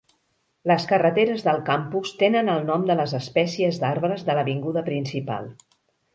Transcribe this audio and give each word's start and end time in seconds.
Les 0.69 0.85
carreteres 0.91 1.43
del 1.47 1.61
campus 1.67 2.13
tenen 2.21 2.49
el 2.55 2.65
nom 2.71 2.87
de 2.89 2.97
les 3.01 3.15
espècies 3.19 3.79
d'arbres 3.85 4.27
de 4.31 4.39
l'avinguda 4.41 4.87
principal. 4.91 5.55